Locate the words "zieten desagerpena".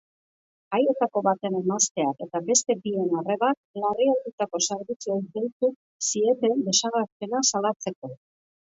6.11-7.49